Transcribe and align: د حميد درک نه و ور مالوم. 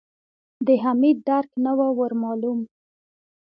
د 0.65 0.67
حميد 0.83 1.17
درک 1.27 1.49
نه 1.63 1.71
و 1.77 1.79
ور 1.97 2.13
مالوم. 2.21 2.59